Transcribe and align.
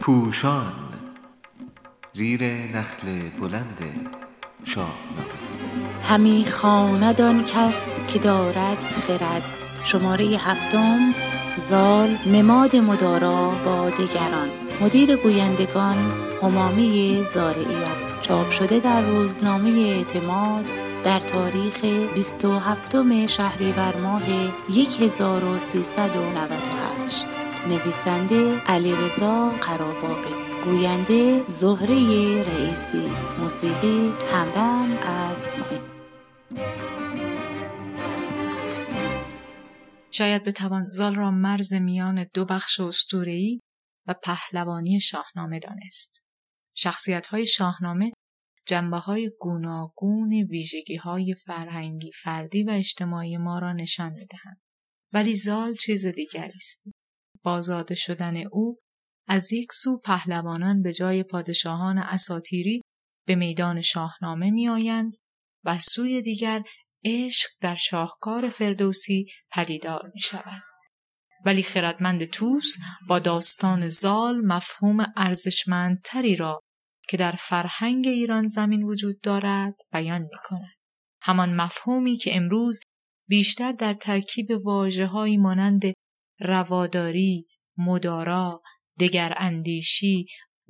پوشان 0.00 0.72
زیر 2.12 2.44
نخل 2.44 3.28
بلند 3.40 3.78
شاهنامه 4.64 5.42
همی 6.04 6.44
خواند 6.44 7.20
آن 7.20 7.44
کس 7.44 7.94
که 8.08 8.18
دارد 8.18 8.78
خرد. 8.78 9.42
شماره 9.84 10.24
هفتم 10.24 11.14
زال 11.56 12.18
نماد 12.26 12.76
مدارا 12.76 13.50
با 13.64 13.90
دگران 13.90 14.48
مدیر 14.80 15.16
گویندگان 15.16 15.96
همامی 16.42 17.24
زارعیان. 17.34 17.96
چاپ 18.22 18.50
شده 18.50 18.78
در 18.78 19.00
روزنامه 19.00 19.70
اعتماد 19.70 20.64
در 21.04 21.20
تاریخ 21.20 21.84
27 22.14 23.26
شهریور 23.26 23.96
ماه 23.96 24.22
1398 25.00 27.26
نویسنده 27.68 28.60
علیرضا 28.60 29.48
قراباقی 29.48 30.34
گوینده 30.64 31.44
زهره 31.48 32.42
رئیسی. 32.42 33.10
موسیقی 33.38 34.12
همدم 34.32 34.98
از 34.98 35.56
شاید 40.10 40.42
بتوان 40.42 40.90
زال 40.90 41.14
را 41.14 41.30
مرز 41.30 41.74
میان 41.74 42.26
دو 42.34 42.44
بخش 42.44 42.80
اسطوره‌ای 42.80 43.60
و 44.06 44.14
پهلوانی 44.22 45.00
شاهنامه 45.00 45.58
دانست. 45.58 46.22
شخصیت 46.74 47.26
های 47.26 47.46
شاهنامه 47.46 48.12
جنبه 48.66 48.96
های 48.96 49.30
گوناگون 49.40 50.32
ویژگی 50.32 50.96
های 50.96 51.34
فرهنگی 51.34 52.10
فردی 52.22 52.62
و 52.62 52.70
اجتماعی 52.70 53.36
ما 53.36 53.58
را 53.58 53.72
نشان 53.72 54.12
می‌دهند. 54.12 54.60
ولی 55.12 55.36
زال 55.36 55.74
چیز 55.74 56.06
دیگری 56.06 56.56
است. 56.56 56.88
بازاده 57.42 57.94
شدن 57.94 58.36
او 58.52 58.78
از 59.28 59.52
یک 59.52 59.72
سو 59.72 59.98
پهلوانان 59.98 60.82
به 60.82 60.92
جای 60.92 61.22
پادشاهان 61.22 61.98
اساتیری 61.98 62.82
به 63.26 63.34
میدان 63.34 63.80
شاهنامه 63.80 64.50
میآیند 64.50 65.16
و 65.64 65.78
سوی 65.78 66.22
دیگر 66.22 66.62
عشق 67.04 67.50
در 67.60 67.74
شاهکار 67.74 68.48
فردوسی 68.48 69.26
پدیدار 69.52 70.10
می 70.14 70.20
شود. 70.20 70.62
ولی 71.44 71.62
خردمند 71.62 72.24
توس 72.24 72.76
با 73.08 73.18
داستان 73.18 73.88
زال 73.88 74.40
مفهوم 74.46 75.12
ارزشمندتری 75.16 76.36
را 76.36 76.60
که 77.08 77.16
در 77.16 77.32
فرهنگ 77.32 78.06
ایران 78.06 78.48
زمین 78.48 78.82
وجود 78.82 79.20
دارد 79.20 79.74
بیان 79.92 80.22
می 80.22 80.38
کند. 80.44 80.74
همان 81.22 81.56
مفهومی 81.56 82.16
که 82.16 82.36
امروز 82.36 82.80
بیشتر 83.28 83.72
در 83.72 83.94
ترکیب 83.94 84.46
واجه 84.64 85.36
مانند 85.36 85.82
رواداری، 86.40 87.46
مدارا، 87.76 88.62
دگر 89.00 89.34
اندیشی 89.36 90.26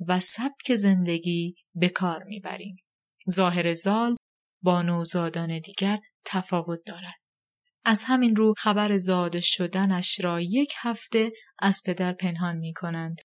و 0.07 0.19
سبک 0.19 0.75
زندگی 0.75 1.55
به 1.75 1.89
کار 1.89 2.23
می‌بریم. 2.23 2.75
ظاهر 3.29 3.73
زال 3.73 4.15
با 4.61 4.81
نوزادان 4.81 5.59
دیگر 5.59 5.99
تفاوت 6.25 6.79
دارد. 6.85 7.15
از 7.85 8.03
همین 8.07 8.35
رو 8.35 8.53
خبر 8.57 8.97
زاده 8.97 9.39
شدنش 9.41 10.19
را 10.19 10.41
یک 10.41 10.73
هفته 10.77 11.31
از 11.59 11.81
پدر 11.85 12.13
پنهان 12.13 12.57
می 12.57 12.73
کنند. 12.73 13.17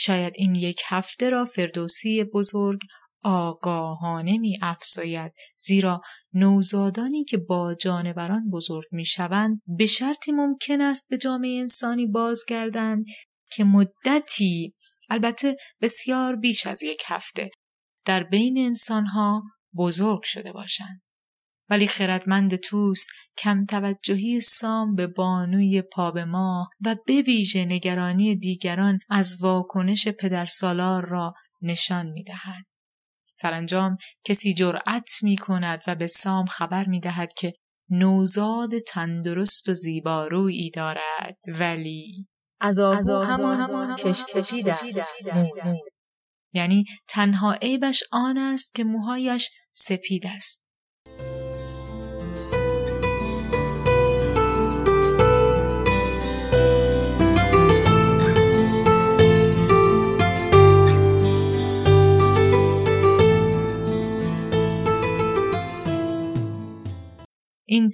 شاید 0.00 0.32
این 0.36 0.54
یک 0.54 0.80
هفته 0.86 1.30
را 1.30 1.44
فردوسی 1.44 2.24
بزرگ 2.24 2.80
آگاهانه 3.22 4.38
می 4.38 4.58
افزاید 4.62 5.32
زیرا 5.58 6.00
نوزادانی 6.32 7.24
که 7.24 7.38
با 7.38 7.74
جانوران 7.74 8.50
بزرگ 8.50 8.84
می 8.92 9.04
شوند 9.04 9.60
به 9.66 9.86
شرطی 9.86 10.32
ممکن 10.32 10.80
است 10.80 11.06
به 11.08 11.18
جامعه 11.18 11.60
انسانی 11.60 12.06
بازگردند 12.06 13.04
که 13.52 13.64
مدتی 13.64 14.74
البته 15.10 15.56
بسیار 15.80 16.36
بیش 16.36 16.66
از 16.66 16.82
یک 16.82 17.02
هفته 17.06 17.50
در 18.04 18.22
بین 18.22 18.58
انسانها 18.58 19.42
بزرگ 19.76 20.22
شده 20.22 20.52
باشند. 20.52 21.02
ولی 21.70 21.86
خردمند 21.86 22.56
توس 22.56 23.06
کم 23.38 23.64
توجهی 23.64 24.40
سام 24.40 24.94
به 24.94 25.06
بانوی 25.06 25.82
پا 25.82 26.10
به 26.10 26.24
ماه 26.24 26.70
و 26.86 26.96
به 27.06 27.22
ویژه 27.22 27.64
نگرانی 27.64 28.36
دیگران 28.36 28.98
از 29.08 29.36
واکنش 29.40 30.08
پدر 30.08 30.46
سالار 30.46 31.06
را 31.06 31.34
نشان 31.62 32.06
می 32.06 32.24
دهد. 32.24 32.64
سرانجام 33.32 33.96
کسی 34.24 34.54
جرأت 34.54 35.10
می 35.22 35.36
کند 35.36 35.82
و 35.86 35.94
به 35.94 36.06
سام 36.06 36.46
خبر 36.46 36.88
می 36.88 37.00
دهد 37.00 37.32
که 37.34 37.52
نوزاد 37.90 38.78
تندرست 38.78 39.68
و 39.68 39.74
زیبارویی 39.74 40.70
دارد 40.70 41.38
ولی 41.48 42.28
از 42.60 42.78
آهو 42.78 43.22
همان 43.22 43.96
کش 43.96 44.16
سپید 44.16 44.68
است. 44.68 45.34
یعنی 46.52 46.84
تنها 47.08 47.52
عیبش 47.52 48.02
آن 48.12 48.38
است 48.38 48.74
که 48.74 48.84
موهایش 48.84 49.50
سپید 49.72 50.26
است. 50.26 50.69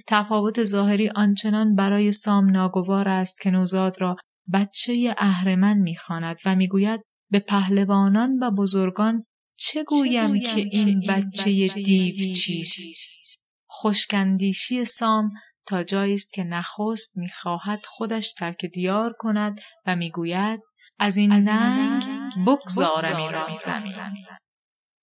تفاوت 0.07 0.63
ظاهری 0.63 1.09
آنچنان 1.09 1.75
برای 1.75 2.11
سام 2.11 2.49
ناگوار 2.49 3.07
است 3.07 3.41
که 3.41 3.51
نوزاد 3.51 4.01
را 4.01 4.15
بچه 4.53 5.15
اهرمن 5.17 5.77
می‌خواند 5.77 6.37
و 6.45 6.55
می‌گوید 6.55 7.01
به 7.31 7.39
پهلوانان 7.39 8.39
و 8.39 8.51
بزرگان 8.51 9.23
چه 9.59 9.83
گویم 9.83 10.39
که 10.39 10.61
این 10.61 10.99
بچه 11.09 11.67
دیو 11.67 12.33
چیست؟ 12.33 13.37
خوشکندیشی 13.69 14.85
سام 14.85 15.31
تا 15.65 15.83
جایی 15.83 16.13
است 16.13 16.33
که 16.33 16.43
نخست 16.43 17.17
می‌خواهد 17.17 17.85
خودش 17.85 18.33
ترک 18.33 18.65
دیار 18.65 19.15
کند 19.19 19.61
و 19.85 19.95
می‌گوید 19.95 20.59
از 20.99 21.17
این 21.17 21.39
زنگ 21.39 22.03
بگذارم 22.47 23.15
ایران 23.15 23.57
زمین 23.57 23.91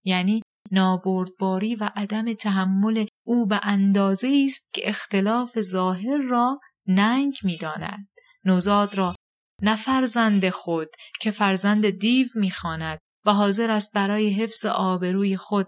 یعنی 0.05 0.43
نابردباری 0.73 1.75
و 1.75 1.91
عدم 1.97 2.33
تحمل 2.33 3.07
او 3.27 3.47
به 3.47 3.61
اندازه 3.63 4.45
است 4.45 4.75
که 4.75 4.89
اختلاف 4.89 5.61
ظاهر 5.61 6.19
را 6.19 6.61
ننگ 6.87 7.39
می‌داند. 7.43 8.09
نوزاد 8.45 8.95
را 8.95 9.15
نه 9.63 9.77
فرزند 9.77 10.49
خود 10.49 10.89
که 11.21 11.31
فرزند 11.31 11.91
دیو 11.91 12.27
می‌خواند 12.35 12.99
و 13.27 13.33
حاضر 13.33 13.71
است 13.71 13.93
برای 13.95 14.31
حفظ 14.31 14.67
آبروی 14.67 15.37
خود 15.37 15.67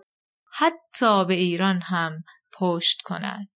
حتی 0.52 1.24
به 1.24 1.34
ایران 1.34 1.80
هم 1.82 2.22
پشت 2.52 3.02
کند. 3.02 3.48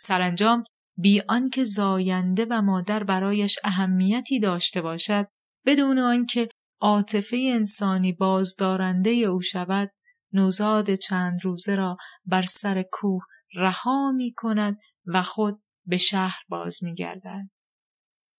سرانجام 0.00 0.64
بی 0.98 1.22
آنکه 1.28 1.64
زاینده 1.64 2.46
و 2.50 2.62
مادر 2.62 3.04
برایش 3.04 3.58
اهمیتی 3.64 4.40
داشته 4.40 4.82
باشد 4.82 5.26
بدون 5.66 5.98
آنکه 5.98 6.48
عاطفه 6.80 7.50
انسانی 7.54 8.12
بازدارنده 8.12 9.10
او 9.10 9.42
شود 9.42 9.90
نوزاد 10.32 10.94
چند 10.94 11.44
روزه 11.44 11.76
را 11.76 11.96
بر 12.26 12.42
سر 12.42 12.84
کوه 12.92 13.22
رها 13.54 14.12
می 14.12 14.32
کند 14.36 14.78
و 15.06 15.22
خود 15.22 15.62
به 15.86 15.96
شهر 15.96 16.38
باز 16.48 16.78
می 16.82 16.94
گردد. 16.94 17.48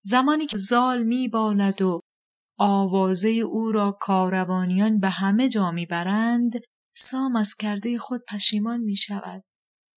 زمانی 0.03 0.45
که 0.45 0.57
زال 0.57 1.03
می 1.03 1.27
بالد 1.27 1.81
و 1.81 1.99
آوازه 2.57 3.29
او 3.29 3.71
را 3.71 3.97
کاروانیان 3.99 4.99
به 4.99 5.09
همه 5.09 5.49
جا 5.49 5.71
می 5.71 5.85
برند 5.85 6.53
سام 6.95 7.35
از 7.35 7.55
کرده 7.55 7.97
خود 7.97 8.21
پشیمان 8.29 8.79
می 8.79 8.95
شود 8.95 9.43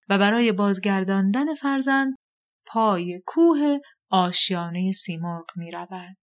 و 0.09 0.19
برای 0.19 0.53
بازگرداندن 0.53 1.55
فرزند 1.55 2.15
پای 2.67 3.23
کوه 3.27 3.79
آشیانه 4.11 4.93
سیمرغ 4.93 5.45
می 5.57 5.71
رود. 5.71 6.17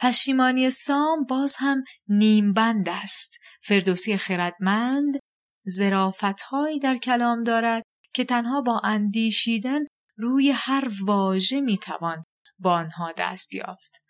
پشیمانی 0.00 0.70
سام 0.70 1.24
باز 1.24 1.56
هم 1.58 1.84
نیمبند 2.08 2.88
است. 2.88 3.38
فردوسی 3.62 4.16
خردمند 4.16 5.18
زرافتهایی 5.64 6.78
در 6.78 6.96
کلام 6.96 7.42
دارد 7.42 7.82
که 8.14 8.24
تنها 8.24 8.60
با 8.60 8.80
اندیشیدن 8.84 9.80
روی 10.16 10.50
هر 10.50 10.88
واژه 11.04 11.60
می‌توان 11.60 12.24
با 12.58 12.72
آنها 12.72 13.12
دست 13.16 13.54
یافت. 13.54 14.02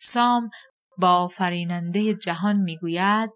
سام 0.00 0.50
با 0.98 1.28
فریننده 1.28 2.14
جهان 2.14 2.56
می‌گوید 2.56 3.30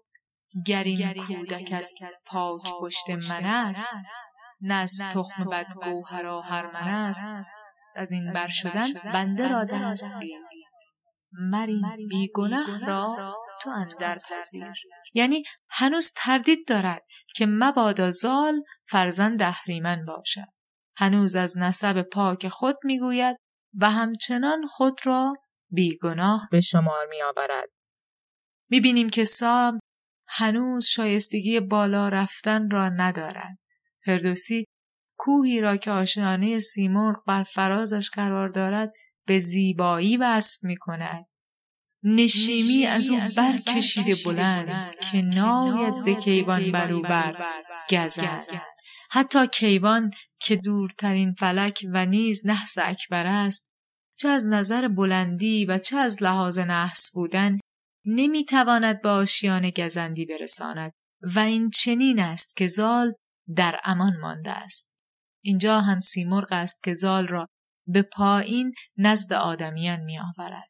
گر 0.65 0.83
این 0.83 1.13
کودک 1.13 1.73
از 2.07 2.23
پاک 2.27 2.71
پشت 2.81 3.09
من 3.09 3.45
است 3.45 3.93
نه 4.61 4.73
از 4.73 5.01
تخم 5.11 5.45
بد 5.51 5.73
گوهر 5.73 6.71
من 6.73 6.87
است. 6.87 7.51
از 7.95 8.11
این 8.11 8.31
بر 8.31 8.49
شدن 8.49 8.93
بنده 8.93 9.47
را 9.47 9.63
دست 9.63 10.15
مری 11.31 11.81
بیگنه 12.09 12.85
را 12.85 13.35
تو 13.61 13.69
اندر 13.69 14.19
پذیر 14.29 14.67
یعنی 15.13 15.43
هنوز 15.69 16.13
تردید 16.15 16.67
دارد 16.67 17.05
که 17.35 17.45
مبادا 17.45 18.11
زال 18.11 18.63
فرزند 18.89 19.41
اهریمن 19.41 20.05
باشد 20.05 20.47
هنوز 20.97 21.35
از 21.35 21.57
نسب 21.57 22.01
پاک 22.01 22.47
خود 22.47 22.75
می‌گوید 22.83 23.37
و 23.79 23.89
همچنان 23.89 24.65
خود 24.67 24.99
را 25.03 25.33
بیگناه 25.69 26.47
به 26.51 26.61
شمار 26.61 27.07
می 27.09 27.21
آورد. 27.21 27.69
می 28.69 28.79
بینیم 28.79 29.09
که 29.09 29.23
سام 29.23 29.79
هنوز 30.27 30.85
شایستگی 30.85 31.59
بالا 31.59 32.09
رفتن 32.09 32.69
را 32.69 32.89
ندارد. 32.89 33.57
فردوسی 34.05 34.65
کوهی 35.17 35.61
را 35.61 35.77
که 35.77 35.91
آشیانه 35.91 36.59
سیمرغ 36.59 37.23
بر 37.27 37.43
فرازش 37.43 38.09
قرار 38.09 38.49
دارد 38.49 38.93
به 39.25 39.39
زیبایی 39.39 40.17
وصف 40.17 40.63
می 40.63 40.77
کند. 40.77 41.25
نشیمی 42.03 42.85
از 42.85 43.09
او 43.09 43.19
برکشیده 43.37 44.15
بلند 44.25 44.95
که 45.11 45.17
ناید 45.17 45.93
ز 45.93 46.09
کیوان 46.09 46.71
برو 46.71 47.01
بر 47.01 47.45
گزد. 47.89 48.61
حتی 49.11 49.47
کیوان 49.47 50.11
که 50.41 50.55
دورترین 50.55 51.33
فلک 51.33 51.85
و 51.93 52.05
نیز 52.05 52.41
نحس 52.45 52.77
اکبر 52.77 53.27
است 53.27 53.73
چه 54.19 54.29
از 54.29 54.45
نظر 54.45 54.87
بلندی 54.87 55.65
و 55.65 55.77
چه 55.77 55.97
از 55.97 56.23
لحاظ 56.23 56.59
نحس 56.59 57.11
بودن 57.13 57.59
نمی‌تواند 58.05 59.01
به 59.01 59.09
آشیان 59.09 59.69
گزندی 59.69 60.25
برساند 60.25 60.91
و 61.35 61.39
این 61.39 61.69
چنین 61.69 62.19
است 62.19 62.57
که 62.57 62.67
زال 62.67 63.13
در 63.55 63.79
امان 63.83 64.17
مانده 64.17 64.51
است. 64.51 64.97
اینجا 65.43 65.81
هم 65.81 65.99
سیمرغ 65.99 66.47
است 66.51 66.83
که 66.83 66.93
زال 66.93 67.27
را 67.27 67.47
به 67.87 68.01
پایین 68.01 68.73
نزد 68.97 69.33
آدمیان 69.33 69.99
می 69.99 70.19
آورد. 70.19 70.68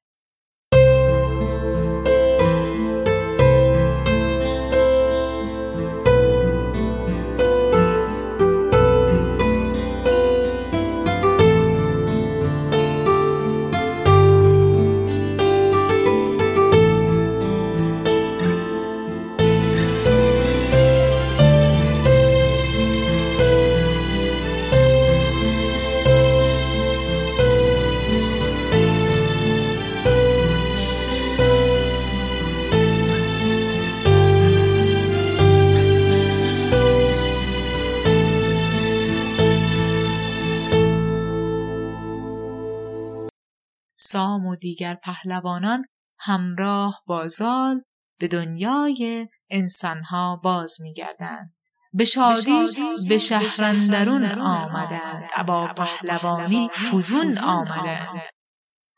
سام 44.11 44.45
و 44.45 44.55
دیگر 44.55 44.95
پهلوانان 44.95 45.85
همراه 46.19 47.03
با 47.07 47.27
زال 47.27 47.81
به 48.19 48.27
دنیای 48.27 49.27
انسانها 49.49 50.41
باز 50.43 50.77
میگردند. 50.81 51.53
به 51.93 52.05
شادی 52.05 52.65
به 53.09 53.17
شهرندرون 53.17 54.25
آمدند. 54.25 55.29
ابا 55.35 55.67
پهلوانی 55.67 56.69
فزون 56.69 57.37
آمدند. 57.37 58.21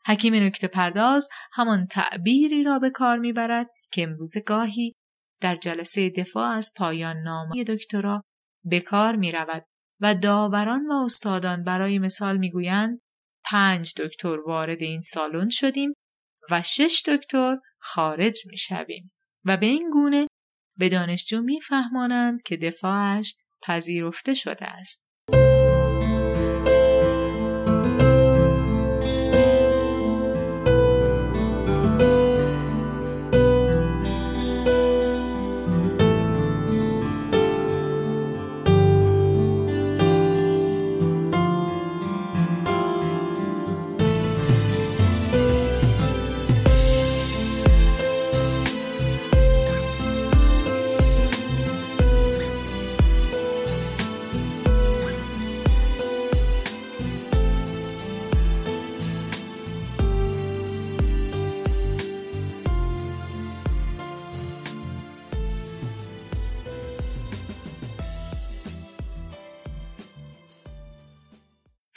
حکیم 0.06 0.34
نکته 0.34 0.68
پرداز 0.68 1.28
همان 1.52 1.86
تعبیری 1.86 2.64
را 2.64 2.78
به 2.78 2.90
کار 2.90 3.18
می‌برد 3.18 3.66
که 3.92 4.02
امروز 4.02 4.32
گاهی 4.46 4.94
در 5.40 5.56
جلسه 5.56 6.10
دفاع 6.10 6.48
از 6.48 6.72
پایان 6.76 7.16
نامه 7.16 7.64
دکترا 7.64 8.22
به 8.64 8.80
کار 8.80 9.16
می 9.16 9.32
رود 9.32 9.64
و 10.00 10.14
داوران 10.14 10.86
و 10.86 10.92
استادان 10.92 11.64
برای 11.64 11.98
مثال 11.98 12.36
می‌گویند 12.36 13.01
پنج 13.52 13.94
دکتر 13.96 14.40
وارد 14.40 14.82
این 14.82 15.00
سالن 15.00 15.48
شدیم 15.48 15.94
و 16.50 16.62
شش 16.62 17.02
دکتر 17.06 17.52
خارج 17.78 18.46
می 18.46 18.56
شویم 18.56 19.12
و 19.44 19.56
به 19.56 19.66
این 19.66 19.90
گونه 19.90 20.26
به 20.78 20.88
دانشجو 20.88 21.42
میفهمانند 21.42 22.42
که 22.42 22.56
دفاعش 22.56 23.36
پذیرفته 23.62 24.34
شده 24.34 24.64
است. 24.64 25.11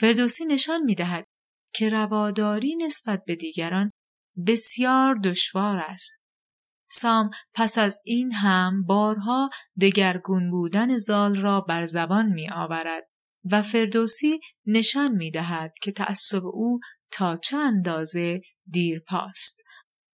فردوسی 0.06 0.44
نشان 0.44 0.82
می 0.82 0.94
دهد 0.94 1.26
که 1.74 1.88
رواداری 1.88 2.76
نسبت 2.76 3.22
به 3.26 3.36
دیگران 3.36 3.90
بسیار 4.46 5.14
دشوار 5.14 5.78
است. 5.78 6.12
سام 6.90 7.30
پس 7.54 7.78
از 7.78 7.98
این 8.04 8.32
هم 8.32 8.84
بارها 8.84 9.50
دگرگون 9.80 10.50
بودن 10.50 10.98
زال 10.98 11.36
را 11.36 11.60
بر 11.60 11.84
زبان 11.84 12.26
می 12.26 12.50
آورد 12.50 13.08
و 13.50 13.62
فردوسی 13.62 14.40
نشان 14.66 15.12
می 15.12 15.30
دهد 15.30 15.72
که 15.82 15.92
تعصب 15.92 16.46
او 16.46 16.78
تا 17.10 17.36
چه 17.36 17.56
اندازه 17.56 18.38
دیر 18.70 19.00
پاست. 19.00 19.62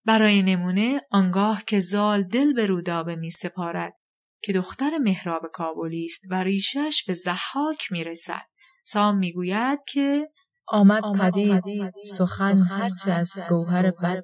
برای 0.06 0.43
نمونه 0.43 1.00
آنگاه 1.11 1.62
که 1.67 1.81
زال 1.81 2.23
دل 2.23 2.53
به 2.53 2.67
رودابه 2.67 3.17
می 3.17 3.31
سپارد 3.31 3.95
که 4.43 4.53
دختر 4.53 4.99
مهراب 4.99 5.43
کابلی 5.53 6.05
است 6.05 6.27
و 6.31 6.43
ریشش 6.43 7.05
به 7.06 7.15
زحاک 7.15 7.93
می 7.93 8.05
رسد. 8.05 8.51
سام 8.84 9.19
می‌گوید 9.19 9.79
که 9.88 10.29
آمد 10.67 11.02
پدید 11.19 11.94
سخن 12.19 12.58
هرچه 12.58 13.12
از 13.12 13.32
گوهر 13.49 13.90
بد 14.02 14.23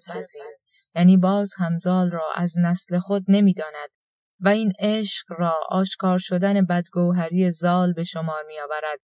یعنی 0.94 1.16
باز 1.16 1.52
همزال 1.58 2.10
را 2.10 2.32
از 2.34 2.54
نسل 2.62 2.98
خود 2.98 3.24
نمی‌داند 3.28 3.88
و 4.40 4.48
این 4.48 4.72
عشق 4.78 5.26
را 5.28 5.60
آشکار 5.68 6.18
شدن 6.18 6.66
بدگوهری 6.66 7.50
زال 7.50 7.92
به 7.92 8.04
شمار 8.04 8.44
می 8.46 8.60
آورد 8.60 8.98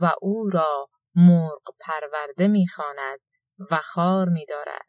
و 0.00 0.12
او 0.22 0.50
را 0.50 0.88
مرغ 1.14 1.62
پرورده 1.80 2.48
می‌خواند 2.48 3.18
و 3.70 3.76
خار 3.76 4.28
می 4.28 4.46
دارد. 4.46 4.86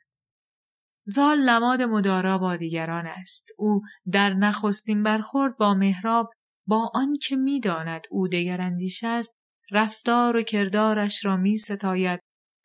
زال 1.05 1.37
نماد 1.49 1.81
مدارا 1.81 2.37
با 2.37 2.55
دیگران 2.55 3.07
است. 3.07 3.47
او 3.57 3.79
در 4.11 4.33
نخستین 4.33 5.03
برخورد 5.03 5.57
با 5.57 5.73
مهراب 5.73 6.29
با 6.67 6.91
آنکه 6.93 7.35
می‌داند 7.35 8.01
او 8.11 8.27
دگراندیش 8.27 9.03
است 9.03 9.40
رفتار 9.71 10.37
و 10.37 10.43
کردارش 10.43 11.25
را 11.25 11.37
می 11.37 11.57
ستاید 11.57 12.19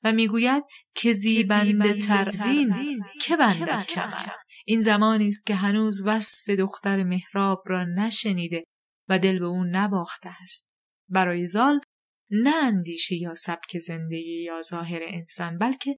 و 0.04 0.12
می‌گوید 0.12 0.64
که 0.94 1.12
زیبنده 1.12 1.98
ترزین 1.98 2.98
که 3.20 3.36
بندد 3.36 3.86
کمر. 3.86 4.28
این 4.66 4.80
زمانی 4.80 5.28
است 5.28 5.46
که 5.46 5.54
هنوز 5.54 6.02
وصف 6.06 6.50
دختر 6.50 7.02
مهراب 7.02 7.62
را 7.66 7.84
نشنیده 7.84 8.64
و 9.08 9.18
دل 9.18 9.38
به 9.38 9.46
او 9.46 9.64
نباخته 9.64 10.30
است. 10.42 10.70
برای 11.08 11.46
زال 11.46 11.80
نه 12.30 12.54
اندیشه 12.64 13.14
یا 13.14 13.34
سبک 13.34 13.78
زندگی 13.78 14.42
یا 14.42 14.62
ظاهر 14.62 15.00
انسان 15.02 15.58
بلکه 15.58 15.96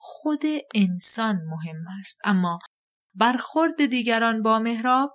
خود 0.00 0.42
انسان 0.74 1.36
مهم 1.36 1.84
است. 2.00 2.20
اما 2.24 2.58
برخورد 3.14 3.86
دیگران 3.86 4.42
با 4.42 4.58
مهراب 4.58 5.10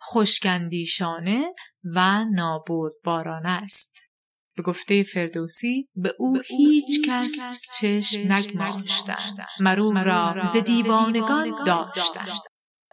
خوشگندیشانه 0.00 1.54
و 1.84 2.24
نابود 2.24 2.92
بارانه 3.04 3.48
است. 3.48 4.11
به 4.56 4.62
گفته 4.62 5.02
فردوسی 5.02 5.88
به 5.94 6.14
او 6.18 6.38
هیچ 6.46 7.08
کس 7.08 7.46
چشم 7.80 8.32
نگماشتند 8.32 9.46
مرو 9.60 9.92
را 9.92 10.44
ز 10.44 10.56
دیوانگان 10.56 11.64
داشتند 11.66 12.40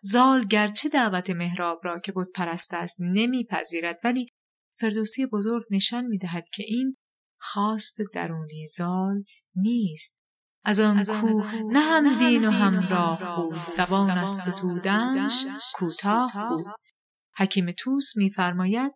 زال 0.04 0.46
گرچه 0.46 0.90
دعوت 0.90 1.30
مهراب 1.30 1.80
را 1.84 2.00
که 2.00 2.12
بود 2.12 2.28
پرست 2.36 2.74
است 2.74 2.98
نمیپذیرد 3.00 4.00
ولی 4.04 4.28
فردوسی 4.80 5.26
بزرگ 5.26 5.64
نشان 5.72 6.06
می‌دهد 6.06 6.50
که 6.54 6.64
این 6.68 6.96
خواست 7.40 7.98
درونی 8.14 8.68
زال 8.68 9.24
نیست. 9.56 10.20
از 10.66 10.80
آن 10.80 11.04
کو 11.04 11.42
نه 11.72 11.80
هم 11.80 12.20
دین 12.20 12.46
و 12.46 12.52
همراه 12.52 13.36
بود. 13.36 13.64
زبان 13.64 14.10
از 14.10 14.30
ستودنش 14.30 15.46
کوتاه 15.74 16.50
بود. 16.50 16.66
حکیم 17.38 17.72
توس 17.72 18.18
میفرماید 18.18 18.92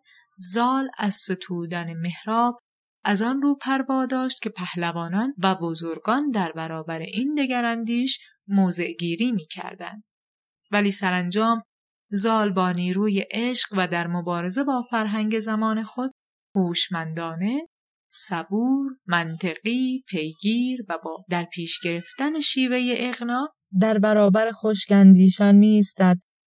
زال 0.52 0.88
از 0.98 1.14
ستودن 1.14 1.94
محراب 1.94 2.58
از 3.04 3.22
آن 3.22 3.42
رو 3.42 3.54
پروا 3.54 4.06
داشت 4.06 4.42
که 4.42 4.50
پهلوانان 4.50 5.34
و 5.42 5.54
بزرگان 5.54 6.30
در 6.30 6.52
برابر 6.52 6.98
این 6.98 7.34
دگراندیش 7.34 8.18
موضع 8.48 8.92
گیری 8.92 9.32
می 9.32 9.46
کردن. 9.46 10.02
ولی 10.70 10.90
سرانجام 10.90 11.62
زال 12.10 12.52
با 12.52 12.72
نیروی 12.72 13.24
عشق 13.30 13.68
و 13.76 13.88
در 13.88 14.06
مبارزه 14.06 14.64
با 14.64 14.82
فرهنگ 14.90 15.38
زمان 15.38 15.82
خود 15.82 16.10
هوشمندانه 16.56 17.68
صبور، 18.12 18.92
منطقی، 19.06 20.04
پیگیر 20.08 20.84
و 20.88 20.98
با 21.04 21.24
در 21.30 21.44
پیش 21.44 21.80
گرفتن 21.80 22.40
شیوه 22.40 22.94
اغنا 22.96 23.48
در 23.80 23.98
برابر 23.98 24.52
خشکندیشان 24.52 25.54
می 25.54 25.82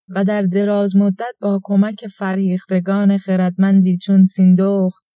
و 0.09 0.25
در 0.25 0.43
دراز 0.43 0.97
مدت 0.97 1.35
با 1.41 1.61
کمک 1.63 2.07
فریختگان 2.07 3.19
خردمندی 3.19 3.99
چون 3.99 4.25
سیندخت 4.25 5.07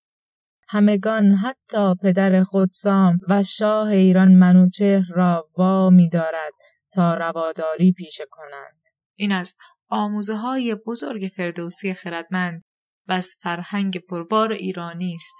همگان 0.68 1.34
حتی 1.34 1.94
پدر 2.02 2.44
خودسام 2.44 3.18
و 3.28 3.42
شاه 3.42 3.88
ایران 3.88 4.34
منوچهر 4.34 5.06
را 5.14 5.46
وا 5.58 5.90
می 5.90 6.08
دارد 6.08 6.52
تا 6.92 7.14
رواداری 7.14 7.92
پیشه 7.92 8.24
کنند. 8.30 8.80
این 9.16 9.32
از 9.32 9.54
آموزه 9.88 10.36
های 10.36 10.74
بزرگ 10.86 11.30
فردوسی 11.36 11.94
خردمند 11.94 12.62
و 13.08 13.12
از 13.12 13.34
فرهنگ 13.40 13.98
پربار 13.98 14.52
ایرانی 14.52 15.14
است 15.14 15.34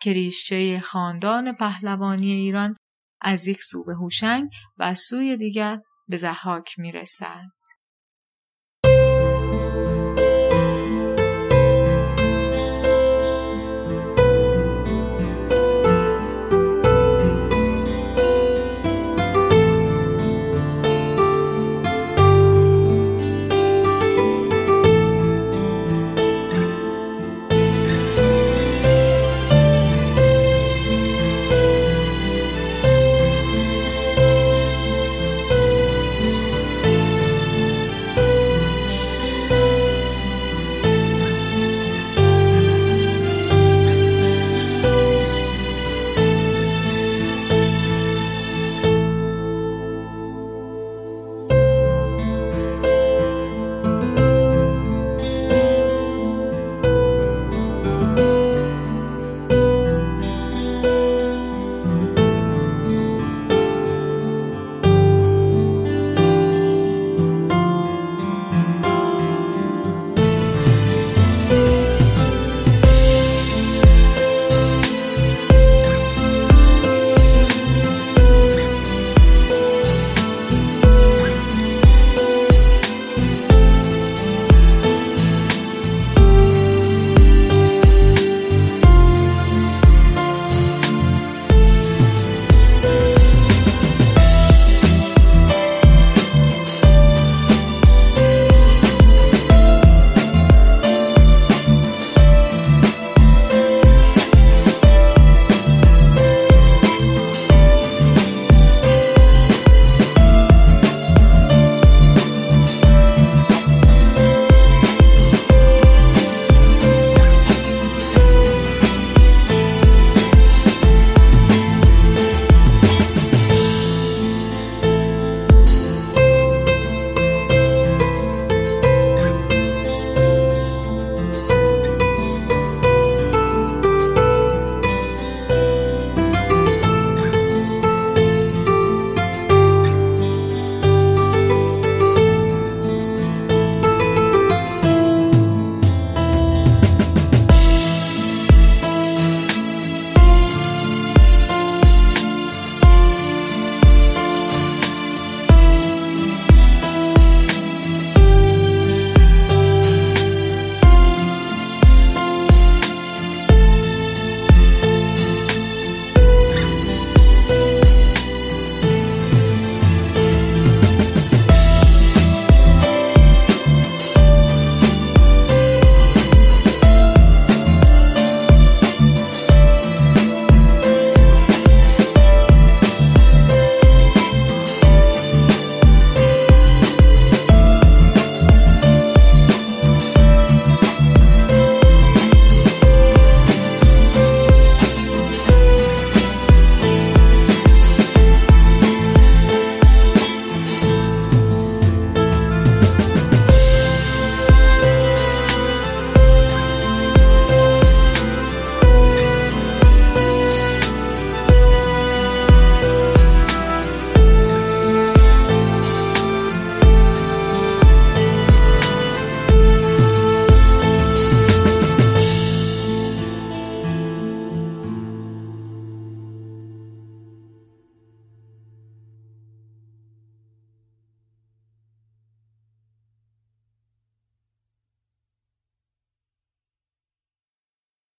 که 0.00 0.12
ریشه 0.12 0.80
خاندان 0.80 1.52
پهلوانی 1.52 2.32
ایران 2.32 2.76
از 3.20 3.46
یک 3.46 3.62
سو 3.62 3.84
به 3.84 3.94
هوشنگ 3.94 4.50
و 4.78 4.94
سوی 4.94 5.36
دیگر 5.36 5.78
به 6.08 6.16
زحاک 6.16 6.78
می 6.78 6.92
رسد. 6.92 7.48